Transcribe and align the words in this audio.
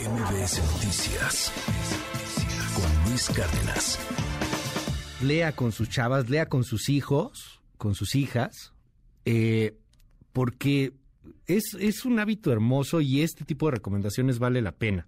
MBS 0.00 0.58
Noticias 0.72 1.52
con 2.74 3.04
Luis 3.10 3.28
Cárdenas. 3.28 3.98
Lea 5.22 5.52
con 5.52 5.70
sus 5.70 5.90
chavas, 5.90 6.30
lea 6.30 6.46
con 6.46 6.64
sus 6.64 6.88
hijos, 6.88 7.60
con 7.76 7.94
sus 7.94 8.14
hijas, 8.14 8.72
eh, 9.26 9.76
porque 10.32 10.94
es, 11.46 11.76
es 11.78 12.04
un 12.04 12.18
hábito 12.18 12.50
hermoso 12.50 13.00
y 13.00 13.20
este 13.20 13.44
tipo 13.44 13.66
de 13.66 13.72
recomendaciones 13.72 14.38
vale 14.38 14.62
la 14.62 14.72
pena. 14.72 15.06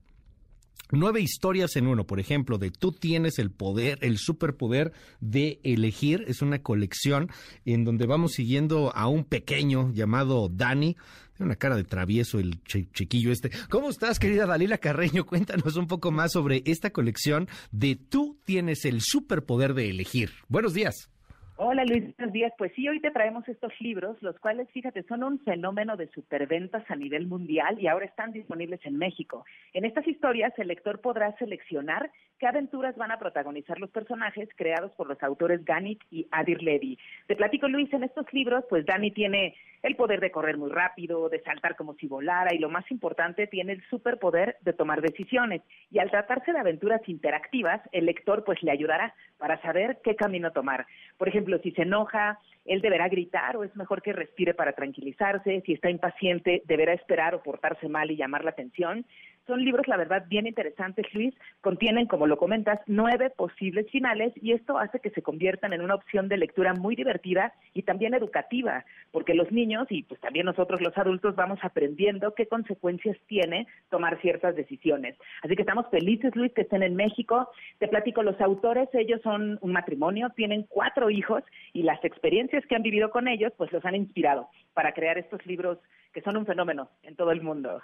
Nueve 0.91 1.21
historias 1.21 1.77
en 1.77 1.87
uno, 1.87 2.07
por 2.07 2.21
ejemplo, 2.21 2.59
de 2.59 2.71
Tú 2.71 2.93
tienes 2.93 3.39
el 3.39 3.51
poder, 3.51 3.99
el 4.03 4.19
superpoder 4.19 4.93
de 5.21 5.59
elegir. 5.65 6.25
Es 6.29 6.43
una 6.43 6.63
colección 6.63 7.31
en 7.65 7.85
donde 7.85 8.07
vamos 8.07 8.33
siguiendo 8.33 8.95
a 8.95 9.09
un 9.09 9.25
pequeño 9.25 9.93
llamado 9.93 10.49
Dani. 10.49 10.95
Tiene 11.37 11.47
una 11.49 11.57
cara 11.57 11.77
de 11.77 11.85
travieso 11.85 12.39
el 12.39 12.63
chiquillo 12.65 13.33
este. 13.33 13.51
¿Cómo 13.71 13.91
estás, 13.91 14.19
querida 14.19 14.47
Dalila 14.47 14.79
Carreño? 14.79 15.25
Cuéntanos 15.27 15.77
un 15.77 15.87
poco 15.87 16.13
más 16.13 16.33
sobre 16.33 16.63
esta 16.67 16.91
colección 16.91 17.49
de 17.73 17.97
Tú 17.97 18.39
tienes 18.45 18.85
el 18.85 19.01
superpoder 19.01 19.75
de 19.75 19.91
elegir. 19.91 20.31
Buenos 20.49 20.75
días. 20.75 21.09
Hola 21.57 21.85
Luis, 21.85 22.17
buenos 22.17 22.33
días. 22.33 22.53
Pues 22.59 22.73
sí, 22.75 22.89
hoy 22.89 22.99
te 22.99 23.13
traemos 23.13 23.49
estos 23.49 23.73
libros, 23.81 24.21
los 24.23 24.37
cuales, 24.41 24.69
fíjate, 24.73 25.05
son 25.05 25.23
un 25.23 25.39
fenómeno 25.39 25.97
de 25.97 26.09
superventas 26.09 26.83
a 26.91 26.97
nivel 26.97 27.29
mundial 27.29 27.79
y 27.79 27.87
ahora 27.87 28.07
están 28.07 28.33
disponibles 28.33 28.81
en 28.85 28.99
México. 28.99 29.45
En 29.73 29.85
estas 29.85 30.05
historias, 30.09 30.53
el 30.59 30.67
lector 30.67 31.01
podrá 31.01 31.37
seleccionar 31.37 32.11
qué 32.39 32.47
aventuras 32.47 32.97
van 32.97 33.11
a 33.11 33.19
protagonizar 33.19 33.79
los 33.79 33.91
personajes 33.91 34.49
creados 34.57 34.93
por 34.93 35.09
los 35.09 35.23
autores 35.23 35.65
Ganit 35.65 36.01
y 36.11 36.27
Adir 36.31 36.63
Levy. 36.63 36.99
Te 37.27 37.37
platico, 37.37 37.69
Luis, 37.69 37.93
en 37.93 38.05
estos 38.05 38.33
libros, 38.33 38.65
pues 38.69 38.85
Dani 38.87 39.11
tiene 39.11 39.55
el 39.83 39.97
poder 39.97 40.21
de 40.21 40.31
correr 40.31 40.57
muy 40.57 40.71
rápido, 40.71 41.29
de 41.29 41.43
saltar 41.43 41.77
como 41.77 41.95
si 41.95 42.07
volara 42.07 42.55
y 42.55 42.59
lo 42.59 42.71
más 42.71 42.91
importante, 42.91 43.47
tiene 43.47 43.73
el 43.73 43.83
superpoder 43.91 44.57
de 44.63 44.73
tomar 44.73 45.03
decisiones. 45.03 45.63
Y 45.91 45.99
al 45.99 46.11
tratarse 46.11 46.53
de 46.53 46.59
aventuras 46.59 47.07
interactivas, 47.07 47.83
el 47.93 48.07
lector 48.07 48.45
pues 48.45 48.63
le 48.63 48.71
ayudará 48.71 49.15
para 49.37 49.61
saber 49.61 49.99
qué 50.03 50.17
camino 50.17 50.53
tomar. 50.53 50.87
Por 51.19 51.29
ejemplo, 51.29 51.59
si 51.59 51.71
se 51.73 51.83
enoja, 51.83 52.39
él 52.65 52.81
deberá 52.81 53.09
gritar 53.09 53.57
o 53.57 53.65
es 53.65 53.77
mejor 53.77 54.01
que 54.01 54.15
respire 54.15 54.55
para 54.55 54.73
tranquilizarse, 54.73 55.63
si 55.67 55.75
está 55.75 55.91
impaciente, 55.91 56.63
deberá 56.65 56.95
esperar 56.95 57.35
o 57.35 57.43
portarse 57.43 57.89
mal 57.89 58.11
y 58.11 58.17
llamar 58.17 58.43
la 58.45 58.51
atención. 58.51 59.05
Son 59.47 59.63
libros, 59.63 59.87
la 59.89 59.99
verdad, 59.99 60.25
bien 60.27 60.47
interesantes, 60.47 61.07
Luis. 61.13 61.35
Contienen, 61.61 62.07
como 62.07 62.27
lo 62.27 62.39
comentas, 62.39 62.81
nueve 62.87 63.29
posibles 63.29 63.91
finales 63.91 64.33
y 64.37 64.53
esto 64.53 64.79
hace 64.79 65.01
que 65.01 65.11
se 65.11 65.21
conviertan 65.21 65.75
en 65.75 65.83
una 65.83 65.97
opción 65.97 66.29
de 66.29 66.39
lectura 66.39 66.73
muy 66.73 66.97
divertida 66.97 67.53
y 67.75 67.83
también 67.83 68.15
educativa, 68.15 68.87
porque 69.13 69.35
los 69.35 69.53
niños 69.53 69.87
y 69.91 70.03
pues 70.03 70.19
también 70.21 70.47
nosotros 70.47 70.81
los 70.81 70.97
adultos 70.97 71.37
vamos 71.37 71.59
aprendiendo 71.63 72.35
qué 72.35 72.47
consecuencias 72.47 73.19
tiene 73.27 73.67
tomar 73.91 74.19
ciertas 74.23 74.57
decisiones. 74.57 75.15
Así 75.43 75.57
que 75.57 75.63
estamos 75.63 75.91
felices, 75.91 76.35
Luis, 76.35 76.53
que 76.53 76.63
estén 76.63 76.83
en 76.83 76.97
México. 76.97 77.51
Te 77.79 77.89
platico, 77.89 78.23
los 78.23 78.41
autores, 78.41 78.89
ellos 78.95 79.21
son 79.23 79.59
un 79.61 79.73
matrimonio, 79.73 80.31
tienen 80.35 80.65
cuatro 80.71 81.11
hijos 81.11 81.43
y 81.75 81.83
las 81.83 82.03
experiencias 82.03 82.65
que 82.65 82.77
han 82.77 82.83
vivido 82.83 83.11
con 83.11 83.29
ellos, 83.29 83.53
pues 83.59 83.71
los 83.73 83.85
han 83.85 83.95
inspirado 83.95 84.49
para 84.73 84.95
crear 84.95 85.19
estos 85.19 85.45
libros 85.45 85.79
que 86.15 86.23
son 86.23 86.37
un 86.39 86.47
fenómeno 86.47 86.89
en 87.03 87.17
todo 87.17 87.31
el 87.33 87.43
mundo. 87.43 87.83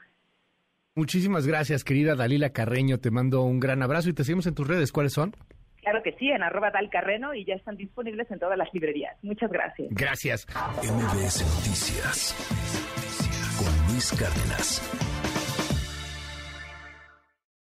Muchísimas 1.01 1.47
gracias, 1.47 1.83
querida 1.83 2.15
Dalila 2.15 2.51
Carreño. 2.51 2.98
Te 2.98 3.11
mando 3.11 3.41
un 3.41 3.59
gran 3.59 3.83
abrazo 3.83 4.11
y 4.11 4.12
te 4.12 4.23
seguimos 4.23 4.47
en 4.47 4.55
tus 4.55 4.69
redes. 4.69 4.93
¿Cuáles 4.93 5.15
son? 5.15 5.34
Claro 5.81 6.03
que 6.03 6.12
sí, 6.19 6.29
en 6.29 6.43
arroba 6.43 6.70
dalcarreno 6.70 7.33
y 7.33 7.47
ya 7.47 7.55
están 7.55 7.79
disponibles 7.79 8.31
en 8.31 8.39
todas 8.39 8.59
las 8.59 8.69
librerías. 8.75 9.17
Muchas 9.23 9.51
gracias. 9.51 9.89
Gracias. 9.93 10.47
MBS 10.83 11.41
Noticias 11.56 12.37
con 13.56 13.95
Luis 13.95 14.12
Cárdenas. 14.12 15.09